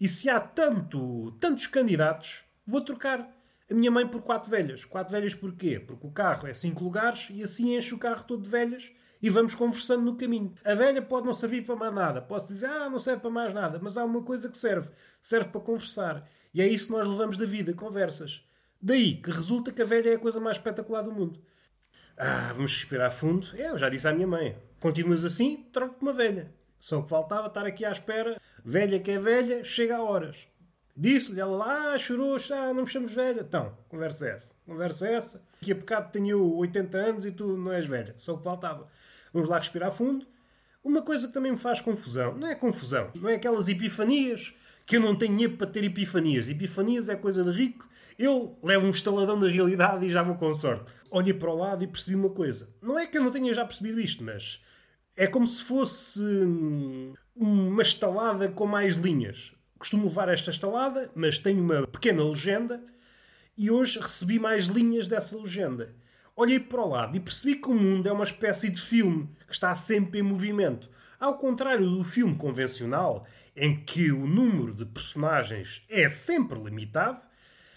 E 0.00 0.08
se 0.08 0.28
há 0.28 0.40
tanto, 0.40 1.30
tantos 1.40 1.68
candidatos, 1.68 2.44
vou 2.66 2.80
trocar 2.80 3.32
a 3.70 3.74
minha 3.74 3.90
mãe 3.90 4.04
por 4.06 4.20
quatro 4.20 4.50
velhas. 4.50 4.84
Quatro 4.84 5.12
velhas 5.12 5.32
porquê? 5.32 5.78
Porque 5.78 6.04
o 6.06 6.10
carro 6.10 6.48
é 6.48 6.52
cinco 6.52 6.82
lugares 6.82 7.28
e 7.30 7.40
assim 7.40 7.76
enche 7.76 7.94
o 7.94 7.98
carro 7.98 8.24
todo 8.24 8.42
de 8.42 8.50
velhas 8.50 8.90
e 9.22 9.30
vamos 9.30 9.54
conversando 9.54 10.02
no 10.02 10.16
caminho. 10.16 10.52
A 10.64 10.74
velha 10.74 11.00
pode 11.00 11.24
não 11.24 11.32
servir 11.32 11.64
para 11.64 11.76
mais 11.76 11.94
nada. 11.94 12.20
Posso 12.20 12.48
dizer, 12.48 12.66
ah, 12.66 12.90
não 12.90 12.98
serve 12.98 13.20
para 13.20 13.30
mais 13.30 13.54
nada, 13.54 13.78
mas 13.80 13.96
há 13.96 14.04
uma 14.04 14.22
coisa 14.22 14.48
que 14.48 14.58
serve. 14.58 14.90
Serve 15.22 15.50
para 15.50 15.60
conversar. 15.60 16.28
E 16.52 16.60
é 16.60 16.66
isso 16.66 16.86
que 16.86 16.92
nós 16.92 17.06
levamos 17.06 17.36
da 17.36 17.46
vida, 17.46 17.72
conversas. 17.74 18.44
Daí 18.86 19.16
que 19.16 19.32
resulta 19.32 19.72
que 19.72 19.82
a 19.82 19.84
velha 19.84 20.10
é 20.10 20.14
a 20.14 20.18
coisa 20.18 20.38
mais 20.38 20.58
espetacular 20.58 21.02
do 21.02 21.10
mundo. 21.10 21.40
Ah, 22.16 22.52
vamos 22.54 22.72
respirar 22.72 23.10
fundo. 23.10 23.48
É, 23.56 23.70
eu 23.70 23.78
já 23.80 23.88
disse 23.88 24.06
à 24.06 24.12
minha 24.12 24.28
mãe. 24.28 24.56
Continuas 24.78 25.24
assim, 25.24 25.66
troco-te 25.72 26.02
uma 26.02 26.12
velha. 26.12 26.54
Só 26.78 27.02
que 27.02 27.08
faltava 27.08 27.48
estar 27.48 27.66
aqui 27.66 27.84
à 27.84 27.90
espera. 27.90 28.40
Velha 28.64 29.00
que 29.00 29.10
é 29.10 29.18
velha, 29.18 29.64
chega 29.64 29.96
a 29.96 30.02
horas. 30.04 30.46
Disse-lhe 30.96 31.40
ela 31.40 31.56
lá, 31.56 31.94
ah, 31.94 31.98
chorou, 31.98 32.36
ah, 32.36 32.72
não 32.72 32.82
me 32.82 32.86
chames 32.86 33.12
velha. 33.12 33.40
Então, 33.40 33.76
conversa 33.88 34.28
é 34.28 34.30
essa. 34.30 34.54
Conversa 34.64 35.08
é 35.08 35.14
essa. 35.14 35.42
Que 35.60 35.72
a 35.72 35.74
pecado 35.74 36.12
tenho 36.12 36.54
80 36.54 36.96
anos 36.96 37.26
e 37.26 37.32
tu 37.32 37.56
não 37.56 37.72
és 37.72 37.86
velha. 37.86 38.14
Só 38.16 38.36
que 38.36 38.44
faltava. 38.44 38.86
Vamos 39.32 39.48
lá 39.48 39.58
respirar 39.58 39.90
fundo. 39.90 40.24
Uma 40.84 41.02
coisa 41.02 41.26
que 41.26 41.34
também 41.34 41.50
me 41.50 41.58
faz 41.58 41.80
confusão. 41.80 42.36
Não 42.36 42.46
é 42.46 42.54
confusão. 42.54 43.10
Não 43.16 43.28
é 43.28 43.34
aquelas 43.34 43.66
epifanias 43.66 44.54
que 44.86 44.96
eu 44.96 45.00
não 45.00 45.16
tenho 45.16 45.32
dinheiro 45.32 45.56
para 45.56 45.66
ter 45.66 45.84
epifanias. 45.84 46.48
Epifanias 46.48 47.08
é 47.08 47.16
coisa 47.16 47.42
de 47.44 47.50
rico. 47.50 47.88
Eu 48.18 48.56
levo 48.62 48.86
um 48.86 48.90
estaladão 48.90 49.38
da 49.38 49.48
realidade 49.48 50.06
e 50.06 50.10
já 50.10 50.22
vou 50.22 50.36
com 50.36 50.54
sorte. 50.54 50.90
Olhei 51.10 51.34
para 51.34 51.50
o 51.50 51.56
lado 51.56 51.84
e 51.84 51.88
percebi 51.88 52.16
uma 52.16 52.30
coisa. 52.30 52.68
Não 52.80 52.98
é 52.98 53.06
que 53.06 53.18
eu 53.18 53.22
não 53.22 53.30
tenha 53.30 53.52
já 53.52 53.64
percebido 53.64 54.00
isto, 54.00 54.22
mas 54.22 54.62
é 55.16 55.26
como 55.26 55.46
se 55.46 55.64
fosse 55.64 56.22
hum, 56.22 57.14
uma 57.34 57.82
estalada 57.82 58.48
com 58.48 58.66
mais 58.66 58.96
linhas. 58.96 59.52
Costumo 59.78 60.06
levar 60.06 60.28
esta 60.28 60.50
estalada, 60.50 61.10
mas 61.14 61.38
tenho 61.38 61.62
uma 61.62 61.86
pequena 61.86 62.24
legenda 62.24 62.82
e 63.56 63.70
hoje 63.70 63.98
recebi 63.98 64.38
mais 64.38 64.66
linhas 64.66 65.06
dessa 65.06 65.36
legenda. 65.36 65.94
Olhei 66.34 66.60
para 66.60 66.82
o 66.82 66.88
lado 66.88 67.16
e 67.16 67.20
percebi 67.20 67.56
que 67.56 67.68
o 67.68 67.74
mundo 67.74 68.08
é 68.08 68.12
uma 68.12 68.24
espécie 68.24 68.70
de 68.70 68.80
filme 68.80 69.28
que 69.46 69.52
está 69.52 69.74
sempre 69.74 70.20
em 70.20 70.22
movimento. 70.22 70.90
Ao 71.18 71.38
contrário 71.38 71.88
do 71.88 72.04
filme 72.04 72.36
convencional, 72.36 73.26
em 73.56 73.82
que 73.84 74.12
o 74.12 74.26
número 74.26 74.74
de 74.74 74.84
personagens 74.84 75.82
é 75.88 76.08
sempre 76.08 76.58
limitado, 76.58 77.20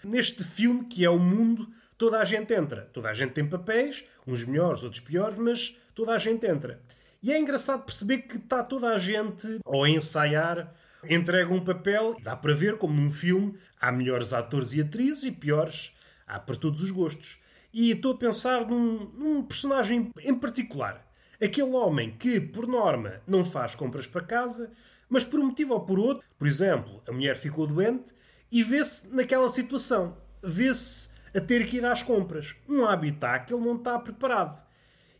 Neste 0.02 0.42
filme, 0.42 0.86
que 0.86 1.04
é 1.04 1.10
o 1.10 1.18
mundo, 1.18 1.68
toda 1.98 2.20
a 2.20 2.24
gente 2.24 2.54
entra. 2.54 2.88
Toda 2.92 3.10
a 3.10 3.14
gente 3.14 3.32
tem 3.32 3.46
papéis, 3.46 4.04
uns 4.26 4.44
melhores, 4.44 4.82
outros 4.82 5.00
piores, 5.00 5.36
mas 5.36 5.76
toda 5.94 6.14
a 6.14 6.18
gente 6.18 6.46
entra. 6.46 6.80
E 7.22 7.30
é 7.30 7.38
engraçado 7.38 7.84
perceber 7.84 8.18
que 8.18 8.38
está 8.38 8.64
toda 8.64 8.88
a 8.88 8.98
gente 8.98 9.60
ao 9.64 9.86
ensaiar, 9.86 10.72
entrega 11.06 11.52
um 11.52 11.62
papel, 11.62 12.16
dá 12.22 12.34
para 12.34 12.54
ver 12.54 12.78
como 12.78 12.94
num 12.94 13.10
filme 13.10 13.58
há 13.78 13.92
melhores 13.92 14.32
atores 14.32 14.72
e 14.72 14.80
atrizes 14.80 15.22
e 15.22 15.30
piores, 15.30 15.92
há 16.26 16.38
para 16.38 16.56
todos 16.56 16.82
os 16.82 16.90
gostos. 16.90 17.38
E 17.72 17.90
estou 17.90 18.14
a 18.14 18.18
pensar 18.18 18.66
num, 18.66 19.04
num 19.14 19.42
personagem 19.42 20.10
em 20.22 20.34
particular. 20.34 21.06
Aquele 21.42 21.70
homem 21.70 22.16
que, 22.18 22.40
por 22.40 22.66
norma, 22.66 23.20
não 23.26 23.44
faz 23.44 23.74
compras 23.74 24.06
para 24.06 24.22
casa, 24.22 24.70
mas 25.10 25.24
por 25.24 25.40
um 25.40 25.46
motivo 25.46 25.74
ou 25.74 25.80
por 25.80 25.98
outro, 25.98 26.24
por 26.38 26.46
exemplo, 26.46 27.02
a 27.06 27.12
mulher 27.12 27.36
ficou 27.36 27.66
doente 27.66 28.14
e 28.50 28.62
vê-se 28.62 29.12
naquela 29.14 29.48
situação. 29.48 30.16
Vê-se 30.42 31.10
a 31.34 31.40
ter 31.40 31.66
que 31.66 31.78
ir 31.78 31.84
às 31.84 32.02
compras. 32.02 32.54
Um 32.68 32.86
habitat 32.86 33.46
que 33.46 33.52
ele 33.52 33.64
não 33.64 33.76
está 33.76 33.98
preparado. 33.98 34.60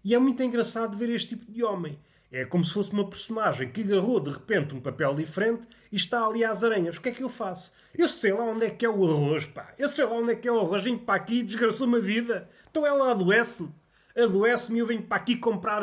E 0.02 0.14
é 0.14 0.18
muito 0.18 0.42
engraçado 0.42 0.96
ver 0.96 1.10
este 1.10 1.36
tipo 1.36 1.50
de 1.50 1.62
homem. 1.62 1.98
É 2.32 2.44
como 2.44 2.64
se 2.64 2.72
fosse 2.72 2.92
uma 2.92 3.08
personagem 3.08 3.70
que 3.70 3.82
agarrou 3.82 4.20
de 4.20 4.30
repente 4.30 4.74
um 4.74 4.80
papel 4.80 5.14
diferente 5.16 5.66
e 5.90 5.96
está 5.96 6.24
ali 6.24 6.44
às 6.44 6.62
aranhas. 6.62 6.96
O 6.96 7.00
que 7.00 7.08
é 7.08 7.12
que 7.12 7.22
eu 7.22 7.28
faço? 7.28 7.72
Eu 7.92 8.08
sei 8.08 8.32
lá 8.32 8.44
onde 8.44 8.66
é 8.66 8.70
que 8.70 8.86
é 8.86 8.88
o 8.88 9.04
arroz, 9.04 9.44
pá. 9.44 9.74
Eu 9.76 9.88
sei 9.88 10.04
lá 10.04 10.12
onde 10.12 10.32
é 10.32 10.36
que 10.36 10.46
é 10.46 10.52
o 10.52 10.60
arroz. 10.60 10.84
Venho 10.84 11.00
para 11.00 11.16
aqui 11.16 11.40
e 11.40 11.42
desgraçou-me 11.42 11.98
a 11.98 12.00
vida. 12.00 12.48
Então 12.70 12.86
ela 12.86 13.10
adoece-me. 13.10 13.74
Adoece-me 14.16 14.78
e 14.78 14.80
eu 14.80 14.86
venho 14.86 15.02
para 15.02 15.16
aqui 15.16 15.36
comprar 15.36 15.82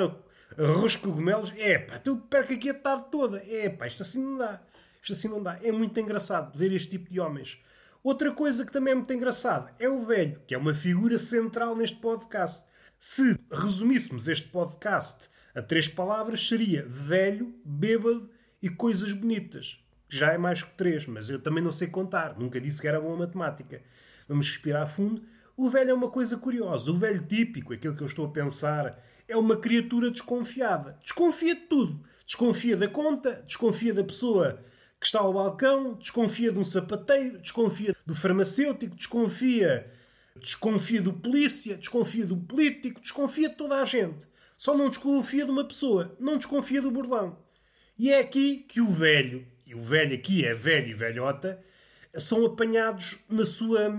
arroz 0.57 0.95
com 0.95 1.09
cogumelos. 1.09 1.53
É, 1.57 1.79
pá, 1.79 2.01
eu 2.05 2.17
perco 2.17 2.53
aqui 2.53 2.69
a 2.69 2.73
tarde 2.73 3.05
toda. 3.11 3.43
É, 3.47 3.69
pá, 3.69 3.87
isto 3.87 4.03
assim 4.03 4.23
não 4.23 4.37
dá. 4.37 4.61
Isto 5.01 5.13
assim 5.13 5.27
não 5.27 5.41
dá. 5.41 5.59
É 5.63 5.71
muito 5.71 5.99
engraçado 5.99 6.57
ver 6.57 6.71
este 6.71 6.91
tipo 6.91 7.11
de 7.11 7.19
homens. 7.19 7.59
Outra 8.03 8.31
coisa 8.31 8.65
que 8.65 8.71
também 8.71 8.93
é 8.93 8.95
muito 8.95 9.11
engraçada 9.13 9.73
é 9.79 9.89
o 9.89 9.99
velho, 9.99 10.41
que 10.47 10.55
é 10.55 10.57
uma 10.57 10.73
figura 10.73 11.19
central 11.19 11.75
neste 11.75 11.97
podcast. 11.97 12.65
Se 12.99 13.37
resumíssemos 13.51 14.27
este 14.27 14.47
podcast 14.47 15.29
a 15.53 15.61
três 15.61 15.87
palavras, 15.87 16.47
seria 16.47 16.85
velho, 16.87 17.53
bêbado 17.65 18.29
e 18.61 18.69
coisas 18.69 19.11
bonitas. 19.11 19.79
Já 20.09 20.31
é 20.31 20.37
mais 20.37 20.63
que 20.63 20.71
três, 20.75 21.05
mas 21.05 21.29
eu 21.29 21.39
também 21.39 21.63
não 21.63 21.71
sei 21.71 21.87
contar. 21.87 22.39
Nunca 22.39 22.61
disse 22.61 22.81
que 22.81 22.87
era 22.87 23.01
bom 23.01 23.13
a 23.13 23.17
matemática. 23.17 23.81
Vamos 24.27 24.49
respirar 24.49 24.87
fundo. 24.87 25.21
O 25.55 25.69
velho 25.69 25.91
é 25.91 25.93
uma 25.93 26.09
coisa 26.09 26.37
curiosa. 26.37 26.91
O 26.91 26.97
velho 26.97 27.25
típico, 27.25 27.73
aquilo 27.73 27.95
que 27.95 28.03
eu 28.03 28.07
estou 28.07 28.25
a 28.27 28.31
pensar, 28.31 29.03
é 29.27 29.35
uma 29.35 29.57
criatura 29.57 30.09
desconfiada. 30.09 30.97
Desconfia 31.01 31.55
de 31.55 31.61
tudo. 31.61 31.99
Desconfia 32.25 32.75
da 32.75 32.87
conta, 32.87 33.43
desconfia 33.45 33.93
da 33.93 34.03
pessoa 34.03 34.63
que 34.99 35.05
está 35.05 35.19
ao 35.19 35.33
balcão, 35.33 35.93
desconfia 35.93 36.51
de 36.51 36.59
um 36.59 36.63
sapateiro, 36.63 37.37
desconfia 37.39 37.95
do 38.05 38.15
farmacêutico, 38.15 38.95
desconfia, 38.95 39.89
desconfia 40.35 41.01
do 41.01 41.13
polícia, 41.13 41.77
desconfia 41.77 42.25
do 42.25 42.35
político, 42.35 42.99
desconfia 42.99 43.49
de 43.49 43.55
toda 43.55 43.81
a 43.81 43.85
gente. 43.85 44.27
Só 44.57 44.75
não 44.75 44.89
desconfia 44.89 45.45
de 45.45 45.51
uma 45.51 45.63
pessoa, 45.63 46.15
não 46.19 46.37
desconfia 46.37 46.81
do 46.81 46.91
burlão. 46.91 47.37
E 47.97 48.11
é 48.11 48.19
aqui 48.19 48.65
que 48.67 48.81
o 48.81 48.89
velho, 48.89 49.45
e 49.65 49.75
o 49.75 49.81
velho 49.81 50.15
aqui 50.15 50.45
é 50.45 50.53
velho 50.53 50.87
e 50.87 50.93
velhota, 50.93 51.63
são 52.15 52.45
apanhados 52.45 53.19
na 53.29 53.45
sua, 53.45 53.89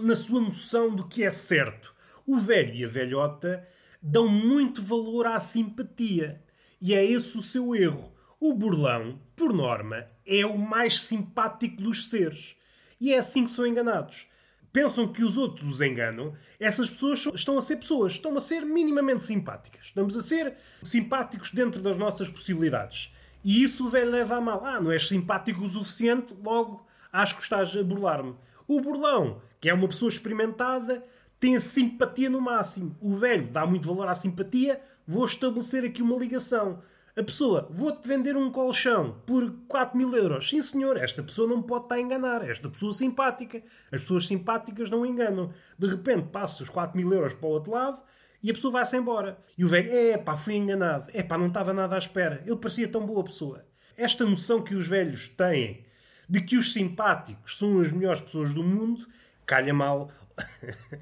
na 0.00 0.14
sua 0.14 0.40
noção 0.40 0.94
do 0.94 1.08
que 1.08 1.24
é 1.24 1.30
certo. 1.30 1.94
O 2.26 2.36
velho 2.36 2.74
e 2.74 2.84
a 2.84 2.88
velhota 2.88 3.66
dão 4.02 4.26
muito 4.26 4.82
valor 4.82 5.26
à 5.26 5.38
simpatia. 5.38 6.42
E 6.80 6.92
é 6.94 7.04
esse 7.04 7.38
o 7.38 7.42
seu 7.42 7.74
erro. 7.74 8.12
O 8.40 8.52
burlão, 8.52 9.20
por 9.36 9.52
norma, 9.52 10.06
é 10.26 10.44
o 10.44 10.58
mais 10.58 11.04
simpático 11.04 11.80
dos 11.80 12.10
seres. 12.10 12.56
E 13.00 13.14
é 13.14 13.18
assim 13.18 13.44
que 13.44 13.52
são 13.52 13.66
enganados. 13.66 14.26
Pensam 14.72 15.06
que 15.06 15.22
os 15.22 15.36
outros 15.36 15.68
os 15.68 15.80
enganam. 15.80 16.34
Essas 16.58 16.90
pessoas 16.90 17.26
estão 17.34 17.56
a 17.56 17.62
ser 17.62 17.76
pessoas, 17.76 18.12
estão 18.12 18.36
a 18.36 18.40
ser 18.40 18.62
minimamente 18.62 19.22
simpáticas. 19.22 19.86
Estamos 19.86 20.16
a 20.16 20.22
ser 20.22 20.54
simpáticos 20.82 21.52
dentro 21.52 21.80
das 21.80 21.96
nossas 21.96 22.28
possibilidades. 22.28 23.12
E 23.44 23.62
isso 23.62 23.86
o 23.86 23.90
velho 23.90 24.10
leva 24.10 24.36
a 24.36 24.40
mal. 24.40 24.64
Ah, 24.64 24.80
não 24.80 24.90
és 24.90 25.06
simpático 25.06 25.62
o 25.62 25.68
suficiente, 25.68 26.34
logo 26.42 26.86
acho 27.12 27.36
que 27.36 27.42
estás 27.42 27.76
a 27.76 27.82
burlar-me. 27.82 28.34
O 28.66 28.80
burlão, 28.80 29.42
que 29.60 29.68
é 29.68 29.74
uma 29.74 29.88
pessoa 29.88 30.08
experimentada, 30.08 31.04
tem 31.42 31.56
a 31.56 31.60
simpatia 31.60 32.30
no 32.30 32.40
máximo. 32.40 32.96
O 33.00 33.16
velho 33.16 33.48
dá 33.48 33.66
muito 33.66 33.88
valor 33.88 34.06
à 34.06 34.14
simpatia, 34.14 34.80
vou 35.04 35.26
estabelecer 35.26 35.84
aqui 35.84 36.00
uma 36.00 36.16
ligação. 36.16 36.80
A 37.16 37.22
pessoa, 37.24 37.68
vou-te 37.68 38.06
vender 38.06 38.36
um 38.36 38.48
colchão 38.48 39.20
por 39.26 39.52
4 39.66 39.98
mil 39.98 40.14
euros. 40.14 40.48
Sim, 40.48 40.62
senhor, 40.62 40.96
esta 40.96 41.20
pessoa 41.20 41.48
não 41.48 41.60
pode 41.60 41.86
estar 41.86 41.96
a 41.96 42.00
enganar. 42.00 42.48
Esta 42.48 42.68
pessoa 42.68 42.92
simpática. 42.92 43.60
As 43.90 44.02
pessoas 44.02 44.28
simpáticas 44.28 44.88
não 44.88 45.04
enganam. 45.04 45.52
De 45.76 45.88
repente, 45.88 46.28
passa 46.28 46.62
os 46.62 46.68
4 46.68 46.96
mil 46.96 47.12
euros 47.12 47.34
para 47.34 47.48
o 47.48 47.50
outro 47.50 47.72
lado 47.72 48.00
e 48.40 48.48
a 48.48 48.54
pessoa 48.54 48.74
vai-se 48.74 48.96
embora. 48.96 49.36
E 49.58 49.64
o 49.64 49.68
velho, 49.68 49.90
é 49.92 50.18
pá, 50.18 50.38
fui 50.38 50.54
enganado. 50.54 51.08
É 51.12 51.24
pá, 51.24 51.36
não 51.36 51.48
estava 51.48 51.74
nada 51.74 51.96
à 51.96 51.98
espera. 51.98 52.40
Ele 52.46 52.54
parecia 52.54 52.86
tão 52.86 53.04
boa 53.04 53.24
pessoa. 53.24 53.66
Esta 53.96 54.24
noção 54.24 54.62
que 54.62 54.76
os 54.76 54.86
velhos 54.86 55.26
têm 55.26 55.84
de 56.28 56.40
que 56.40 56.56
os 56.56 56.72
simpáticos 56.72 57.58
são 57.58 57.80
as 57.80 57.90
melhores 57.90 58.20
pessoas 58.20 58.54
do 58.54 58.62
mundo, 58.62 59.08
calha 59.52 59.74
mal. 59.74 60.10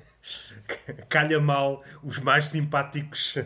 calha 1.09 1.41
mal 1.41 1.85
os 2.03 2.19
mais 2.19 2.49
simpáticos. 2.49 3.37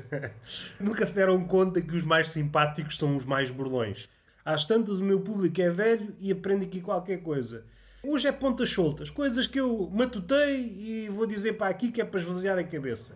Nunca 0.81 1.05
se 1.05 1.15
deram 1.15 1.45
conta 1.45 1.83
que 1.83 1.95
os 1.95 2.05
mais 2.05 2.31
simpáticos 2.31 2.97
são 2.97 3.15
os 3.15 3.27
mais 3.27 3.51
burlões. 3.51 4.09
Às 4.43 4.65
tantas, 4.65 5.01
o 5.01 5.05
meu 5.05 5.21
público 5.21 5.61
é 5.61 5.69
velho 5.69 6.17
e 6.19 6.33
aprende 6.33 6.65
aqui 6.65 6.81
qualquer 6.81 7.19
coisa. 7.19 7.67
Hoje 8.03 8.29
é 8.29 8.33
pontas 8.33 8.71
soltas, 8.71 9.11
coisas 9.11 9.47
que 9.47 9.61
eu 9.61 9.91
matutei 9.93 10.75
e 10.79 11.09
vou 11.11 11.27
dizer 11.27 11.55
para 11.55 11.69
aqui 11.69 11.93
que 11.93 12.01
é 12.01 12.05
para 12.05 12.21
esvaziar 12.21 12.59
a 12.59 12.65
cabeça. 12.65 13.15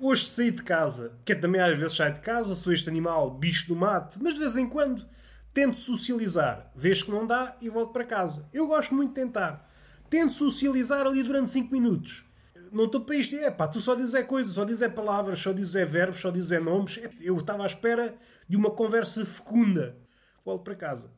Hoje 0.00 0.24
saí 0.26 0.52
de 0.52 0.62
casa, 0.62 1.12
que 1.24 1.34
também 1.34 1.60
às 1.60 1.76
vezes 1.76 1.96
saio 1.96 2.14
de 2.14 2.20
casa, 2.20 2.54
sou 2.54 2.72
este 2.72 2.88
animal 2.88 3.28
bicho 3.30 3.66
do 3.66 3.74
mato, 3.74 4.18
mas 4.20 4.34
de 4.34 4.40
vez 4.40 4.56
em 4.56 4.68
quando 4.68 5.04
tento 5.52 5.78
socializar. 5.78 6.70
Vês 6.76 7.02
que 7.02 7.10
não 7.10 7.26
dá 7.26 7.56
e 7.60 7.68
volto 7.68 7.92
para 7.92 8.04
casa. 8.04 8.48
Eu 8.52 8.68
gosto 8.68 8.94
muito 8.94 9.10
de 9.10 9.20
tentar. 9.20 9.71
Tento 10.12 10.34
socializar 10.34 11.06
ali 11.06 11.22
durante 11.22 11.50
5 11.50 11.72
minutos 11.72 12.26
não 12.70 12.84
estou 12.84 13.00
para 13.00 13.16
isto. 13.16 13.34
É 13.34 13.50
pá, 13.50 13.66
tu 13.66 13.80
só 13.80 13.94
dizes 13.94 14.14
é 14.14 14.22
coisas, 14.22 14.52
só 14.52 14.62
dizes 14.62 14.82
é 14.82 14.88
palavras, 14.90 15.40
só 15.40 15.52
dizes 15.52 15.74
é 15.74 15.86
verbos, 15.86 16.20
só 16.20 16.30
dizes 16.30 16.62
nomes. 16.62 17.00
Eu 17.18 17.38
estava 17.38 17.62
à 17.62 17.66
espera 17.66 18.14
de 18.46 18.54
uma 18.54 18.70
conversa 18.70 19.24
fecunda. 19.24 19.96
Volto 20.44 20.64
para 20.64 20.74
casa. 20.74 21.10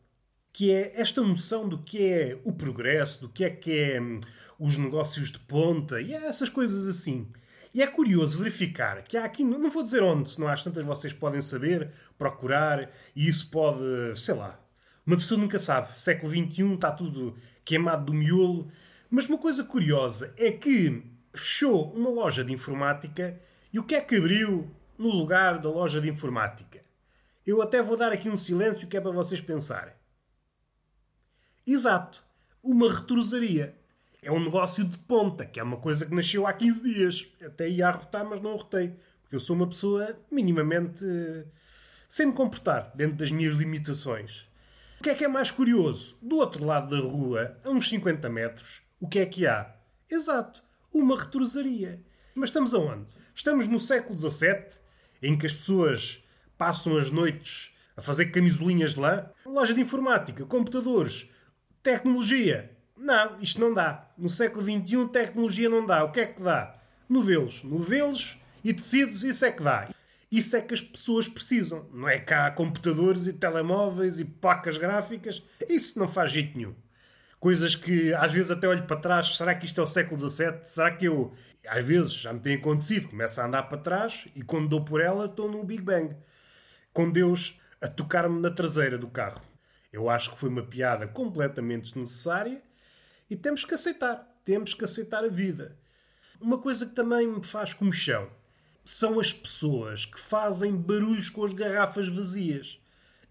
Que 0.52 0.70
é 0.70 1.00
esta 1.00 1.20
noção 1.22 1.68
do 1.68 1.78
que 1.78 2.04
é 2.04 2.40
o 2.44 2.52
progresso, 2.52 3.22
do 3.22 3.28
que 3.28 3.44
é 3.44 3.50
que 3.50 3.72
é 3.72 4.00
hum, 4.00 4.20
os 4.60 4.76
negócios 4.76 5.32
de 5.32 5.40
ponta 5.40 6.00
e 6.00 6.14
essas 6.14 6.48
coisas 6.48 6.86
assim. 6.86 7.26
E 7.74 7.82
é 7.82 7.88
curioso 7.88 8.38
verificar 8.38 9.02
que 9.02 9.16
há 9.16 9.24
aqui, 9.24 9.42
não 9.42 9.68
vou 9.68 9.82
dizer 9.82 10.04
onde, 10.04 10.30
se 10.30 10.40
não 10.40 10.46
há 10.46 10.54
tantas 10.56 10.84
vocês 10.84 11.12
podem 11.12 11.42
saber, 11.42 11.90
procurar, 12.16 12.88
e 13.16 13.28
isso 13.28 13.50
pode, 13.50 13.82
sei 14.16 14.36
lá, 14.36 14.60
uma 15.06 15.16
pessoa 15.16 15.40
nunca 15.40 15.58
sabe. 15.58 15.98
Século 15.98 16.32
XXI 16.32 16.74
está 16.74 16.92
tudo 16.92 17.36
queimado 17.64 18.06
do 18.06 18.14
miolo. 18.14 18.70
Mas 19.14 19.28
uma 19.28 19.38
coisa 19.38 19.62
curiosa 19.62 20.35
é 20.37 20.50
que 20.50 21.04
fechou 21.33 21.92
uma 21.92 22.11
loja 22.11 22.42
de 22.42 22.52
informática 22.52 23.40
e 23.73 23.78
o 23.78 23.85
que 23.85 23.94
é 23.94 24.00
que 24.00 24.16
abriu 24.16 24.68
no 24.99 25.09
lugar 25.09 25.61
da 25.61 25.71
loja 25.71 26.00
de 26.00 26.11
informática? 26.11 26.83
Eu 27.47 27.62
até 27.62 27.80
vou 27.80 27.97
dar 27.97 28.11
aqui 28.11 28.28
um 28.28 28.37
silêncio 28.37 28.88
que 28.88 28.97
é 28.97 29.00
para 29.00 29.12
vocês 29.12 29.40
pensarem. 29.40 29.94
Exato, 31.64 32.25
uma 32.61 32.92
retrosaria. 32.92 33.78
É 34.21 34.33
um 34.33 34.42
negócio 34.42 34.83
de 34.83 34.99
ponta, 34.99 35.47
que 35.47 35.61
é 35.61 35.62
uma 35.62 35.76
coisa 35.76 36.04
que 36.04 36.12
nasceu 36.12 36.44
há 36.44 36.52
15 36.52 36.83
dias. 36.83 37.25
Até 37.40 37.68
ia 37.68 37.87
arrotar, 37.87 38.28
mas 38.28 38.40
não 38.40 38.54
arrotei. 38.54 38.97
Porque 39.23 39.37
eu 39.37 39.40
sou 39.40 39.54
uma 39.54 39.68
pessoa 39.68 40.18
minimamente. 40.28 41.04
sem 42.09 42.26
me 42.26 42.33
comportar 42.33 42.90
dentro 42.97 43.18
das 43.18 43.30
minhas 43.30 43.56
limitações. 43.56 44.44
O 44.99 45.04
que 45.04 45.11
é 45.11 45.14
que 45.14 45.25
é 45.25 45.28
mais 45.28 45.52
curioso? 45.52 46.18
Do 46.21 46.38
outro 46.38 46.64
lado 46.64 46.90
da 46.90 46.99
rua, 46.99 47.56
a 47.62 47.71
uns 47.71 47.88
50 47.88 48.28
metros, 48.28 48.83
o 49.00 49.08
que 49.08 49.18
é 49.18 49.26
que 49.26 49.46
há? 49.46 49.74
Exato, 50.10 50.62
uma 50.92 51.18
retrosaria. 51.18 52.02
Mas 52.34 52.50
estamos 52.50 52.74
aonde? 52.74 53.06
Estamos 53.34 53.66
no 53.66 53.80
século 53.80 54.18
XVII, 54.18 54.78
em 55.22 55.36
que 55.36 55.46
as 55.46 55.52
pessoas 55.52 56.22
passam 56.56 56.96
as 56.96 57.10
noites 57.10 57.72
a 57.96 58.02
fazer 58.02 58.26
camisolinhas 58.26 58.94
de 58.94 59.00
lã? 59.00 59.28
Loja 59.44 59.74
de 59.74 59.80
informática, 59.80 60.46
computadores, 60.46 61.30
tecnologia. 61.82 62.70
Não, 62.96 63.40
isto 63.40 63.60
não 63.60 63.74
dá. 63.74 64.08
No 64.16 64.28
século 64.28 64.64
XXI, 64.64 65.08
tecnologia 65.08 65.68
não 65.68 65.84
dá. 65.84 66.04
O 66.04 66.12
que 66.12 66.20
é 66.20 66.26
que 66.26 66.42
dá? 66.42 66.78
Novelos. 67.08 67.62
Novelos 67.64 68.38
e 68.62 68.72
tecidos, 68.72 69.24
isso 69.24 69.44
é 69.44 69.50
que 69.50 69.62
dá. 69.62 69.92
Isso 70.30 70.56
é 70.56 70.60
que 70.60 70.74
as 70.74 70.80
pessoas 70.80 71.28
precisam. 71.28 71.88
Não 71.92 72.08
é 72.08 72.18
cá 72.18 72.50
computadores 72.50 73.26
e 73.26 73.32
telemóveis 73.32 74.18
e 74.18 74.24
placas 74.24 74.78
gráficas. 74.78 75.42
Isso 75.68 75.98
não 75.98 76.08
faz 76.08 76.30
jeito 76.30 76.56
nenhum 76.56 76.74
coisas 77.44 77.74
que 77.74 78.14
às 78.14 78.32
vezes 78.32 78.50
até 78.50 78.66
olho 78.66 78.86
para 78.86 78.96
trás, 78.96 79.36
será 79.36 79.54
que 79.54 79.66
isto 79.66 79.78
é 79.78 79.84
o 79.84 79.86
século 79.86 80.18
XVII? 80.18 80.60
Será 80.62 80.90
que 80.90 81.04
eu, 81.04 81.30
às 81.66 81.84
vezes 81.84 82.14
já 82.14 82.32
me 82.32 82.40
tem 82.40 82.54
acontecido, 82.54 83.10
começo 83.10 83.38
a 83.38 83.44
andar 83.44 83.64
para 83.64 83.76
trás 83.76 84.26
e 84.34 84.42
quando 84.42 84.66
dou 84.66 84.82
por 84.82 84.98
ela 84.98 85.26
estou 85.26 85.46
no 85.50 85.62
Big 85.62 85.82
Bang, 85.82 86.16
com 86.90 87.10
Deus 87.10 87.60
a 87.82 87.86
tocar-me 87.86 88.40
na 88.40 88.50
traseira 88.50 88.96
do 88.96 89.08
carro. 89.08 89.42
Eu 89.92 90.08
acho 90.08 90.30
que 90.30 90.38
foi 90.38 90.48
uma 90.48 90.62
piada 90.62 91.06
completamente 91.06 91.92
desnecessária 91.92 92.62
e 93.28 93.36
temos 93.36 93.62
que 93.66 93.74
aceitar. 93.74 94.26
temos 94.42 94.72
que 94.72 94.86
aceitar 94.86 95.22
a 95.22 95.28
vida. 95.28 95.76
Uma 96.40 96.56
coisa 96.56 96.86
que 96.86 96.94
também 96.94 97.26
me 97.26 97.44
faz 97.44 97.74
comichão 97.74 98.26
são 98.82 99.20
as 99.20 99.34
pessoas 99.34 100.06
que 100.06 100.18
fazem 100.18 100.74
barulhos 100.74 101.28
com 101.28 101.44
as 101.44 101.52
garrafas 101.52 102.08
vazias. 102.08 102.80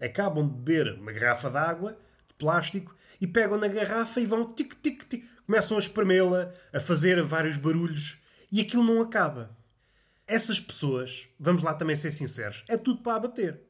Acabam 0.00 0.46
de 0.46 0.54
beber 0.54 1.00
uma 1.00 1.10
garrafa 1.10 1.50
de 1.50 1.56
água, 1.56 1.98
de 2.28 2.34
plástico, 2.38 2.94
e 3.20 3.26
pegam 3.26 3.58
na 3.58 3.68
garrafa 3.68 4.20
e 4.20 4.26
vão 4.26 4.52
tic-tic-tic. 4.52 5.24
Começam 5.46 5.76
a 5.76 5.80
espremê-la, 5.80 6.52
a 6.72 6.80
fazer 6.80 7.22
vários 7.22 7.56
barulhos, 7.56 8.18
e 8.50 8.60
aquilo 8.60 8.82
não 8.82 9.02
acaba. 9.02 9.56
Essas 10.26 10.58
pessoas, 10.58 11.28
vamos 11.38 11.62
lá 11.62 11.74
também 11.74 11.96
ser 11.96 12.12
sinceros, 12.12 12.64
é 12.68 12.76
tudo 12.76 13.02
para 13.02 13.16
abater. 13.16 13.60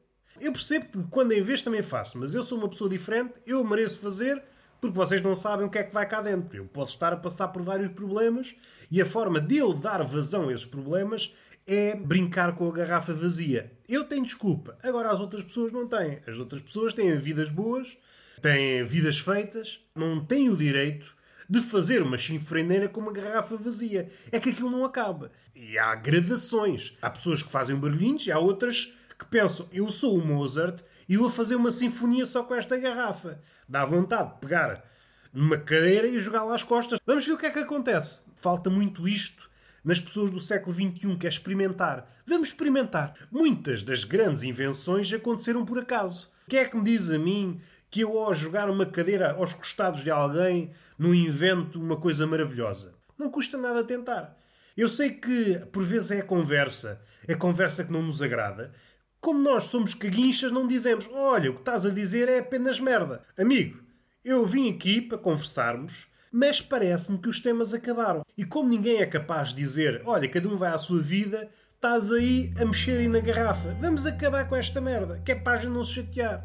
Eu 0.41 0.53
percebo 0.53 0.87
que 0.87 1.05
quando 1.11 1.33
em 1.33 1.43
vez 1.43 1.63
também 1.63 1.83
faço, 1.83 2.19
mas 2.19 2.35
eu 2.35 2.43
sou 2.43 2.59
uma 2.59 2.69
pessoa 2.69 2.91
diferente, 2.91 3.35
eu 3.47 3.65
mereço 3.65 3.99
fazer 3.99 4.43
porque 4.81 4.99
vocês 4.99 5.23
não 5.23 5.35
sabem 5.35 5.65
o 5.65 5.71
que 5.71 5.79
é 5.79 5.83
que 5.83 5.95
vai 5.95 6.07
cá 6.07 6.21
dentro. 6.21 6.59
Eu 6.59 6.67
posso 6.67 6.93
estar 6.93 7.13
a 7.13 7.17
passar 7.17 7.49
por 7.49 7.63
vários 7.63 7.89
problemas 7.93 8.55
e 8.91 9.01
a 9.01 9.07
forma 9.07 9.41
de 9.41 9.57
eu 9.57 9.73
dar 9.73 10.03
vazão 10.05 10.49
a 10.49 10.53
esses 10.53 10.67
problemas 10.67 11.33
é 11.67 11.97
brincar 11.97 12.55
com 12.55 12.69
a 12.69 12.73
garrafa 12.73 13.15
vazia. 13.15 13.73
Eu 13.89 14.05
tenho 14.05 14.23
desculpa, 14.23 14.77
agora 14.83 15.11
as 15.11 15.21
outras 15.21 15.43
pessoas 15.43 15.73
não 15.73 15.89
têm. 15.89 16.21
As 16.27 16.37
outras 16.37 16.61
pessoas 16.61 16.93
têm 16.93 17.17
vidas 17.17 17.51
boas, 17.51 17.97
têm 18.41 18.85
vidas 18.85 19.19
feitas, 19.19 19.81
não 19.95 20.25
têm 20.25 20.49
o 20.49 20.57
direito 20.57 21.15
de 21.49 21.61
fazer 21.61 22.03
uma 22.03 22.19
chinfreneira 22.19 22.89
com 22.89 23.01
uma 23.01 23.13
garrafa 23.13 23.57
vazia. 23.57 24.11
É 24.33 24.41
que 24.41 24.51
aquilo 24.51 24.71
não 24.71 24.85
acaba. 24.85 25.31
E 25.55 25.79
há 25.79 25.95
gradações. 25.95 26.97
Há 27.01 27.11
pessoas 27.11 27.43
que 27.43 27.51
fazem 27.51 27.77
barulhinhos 27.77 28.27
e 28.27 28.33
há 28.33 28.39
outras 28.39 28.93
que 29.19 29.25
pensam, 29.27 29.69
eu 29.73 29.91
sou 29.93 30.19
o 30.19 30.27
Mozart 30.27 30.81
e 31.09 31.17
vou 31.17 31.31
fazer 31.31 31.57
uma 31.57 31.71
sinfonia 31.71 32.27
só 32.27 32.43
com 32.43 32.55
esta 32.55 32.77
garrafa. 32.77 33.41
Dá 33.69 33.85
vontade 33.85 34.35
de 34.35 34.41
pegar 34.41 34.85
numa 35.33 35.59
cadeira 35.59 36.07
e 36.07 36.19
jogá-la 36.19 36.55
às 36.55 36.63
costas. 36.63 37.01
Vamos 37.07 37.27
ver 37.27 37.33
o 37.33 37.39
que 37.39 37.47
é 37.47 37.51
que 37.51 37.59
acontece. 37.59 38.23
Falta 38.41 38.71
muito 38.71 39.07
isto 39.09 39.51
nas 39.85 40.01
pessoas 40.01 40.31
do 40.31 40.41
século 40.41 40.75
XXI, 40.75 41.17
que 41.17 41.27
é 41.27 41.29
experimentar. 41.29 42.09
Vamos 42.27 42.49
experimentar. 42.49 43.15
Muitas 43.31 43.83
das 43.83 44.03
grandes 44.03 44.43
invenções 44.43 45.13
aconteceram 45.13 45.65
por 45.65 45.79
acaso. 45.79 46.31
Quem 46.49 46.59
é 46.59 46.65
que 46.65 46.77
me 46.77 46.85
diz 46.85 47.11
a 47.11 47.19
mim 47.19 47.61
que 47.95 48.01
eu, 48.01 48.19
ao 48.19 48.35
jogar 48.35 48.69
uma 48.69 48.85
cadeira 48.85 49.35
aos 49.35 49.55
costados 49.55 50.03
de 50.03 50.11
alguém, 50.11 50.73
não 50.99 51.15
invento 51.15 51.81
uma 51.81 51.97
coisa 51.97 52.27
maravilhosa? 52.27 52.93
Não 53.17 53.31
custa 53.31 53.57
nada 53.57 53.85
tentar. 53.85 54.37
Eu 54.77 54.89
sei 54.89 55.11
que, 55.11 55.61
por 55.71 55.85
vezes, 55.85 56.11
é 56.11 56.19
a 56.19 56.25
conversa. 56.25 57.01
É 57.25 57.35
a 57.35 57.37
conversa 57.37 57.85
que 57.85 57.93
não 57.93 58.03
nos 58.03 58.21
agrada. 58.21 58.73
Como 59.21 59.41
nós 59.41 59.67
somos 59.67 59.95
caguinchas, 59.95 60.51
não 60.51 60.67
dizemos 60.67 61.09
olha, 61.13 61.53
o 61.53 61.55
que 61.55 61.61
estás 61.61 61.87
a 61.87 61.91
dizer 61.91 62.29
é 62.29 62.41
apenas 62.41 62.81
merda. 62.81 63.23
Amigo, 63.39 63.79
eu 64.25 64.45
vim 64.45 64.73
aqui 64.73 65.01
para 65.01 65.17
conversarmos, 65.17 66.09
mas 66.33 66.61
parece-me 66.61 67.19
que 67.19 67.29
os 67.29 67.39
temas 67.39 67.73
acabaram. 67.73 68.27
E 68.37 68.45
como 68.45 68.69
ninguém 68.69 69.03
é 69.03 69.07
capaz 69.07 69.51
de 69.51 69.55
dizer 69.55 70.03
olha, 70.05 70.29
cada 70.29 70.49
um 70.49 70.57
vai 70.57 70.73
à 70.73 70.79
sua 70.79 71.01
vida, 71.01 71.49
estás 71.77 72.11
aí 72.11 72.53
a 72.61 72.65
mexer 72.65 72.99
aí 72.99 73.07
na 73.07 73.21
garrafa. 73.21 73.77
Vamos 73.81 74.05
acabar 74.05 74.49
com 74.49 74.57
esta 74.57 74.81
merda, 74.81 75.23
que 75.25 75.31
é 75.31 75.37
para 75.37 75.53
a 75.53 75.57
gente 75.59 75.71
não 75.71 75.85
se 75.85 75.93
chatear. 75.93 76.45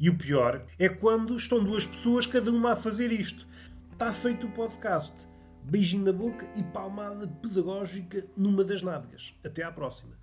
E 0.00 0.08
o 0.08 0.16
pior 0.16 0.64
é 0.78 0.88
quando 0.88 1.36
estão 1.36 1.62
duas 1.62 1.86
pessoas, 1.86 2.24
cada 2.24 2.50
uma 2.50 2.72
a 2.72 2.76
fazer 2.76 3.12
isto. 3.12 3.46
Está 3.92 4.10
feito 4.10 4.46
o 4.46 4.50
podcast 4.50 5.28
beijinho 5.62 6.06
na 6.06 6.12
boca 6.12 6.48
e 6.56 6.62
palmada 6.62 7.28
pedagógica 7.28 8.26
numa 8.34 8.64
das 8.64 8.80
nádegas. 8.80 9.34
Até 9.44 9.62
à 9.62 9.70
próxima. 9.70 10.19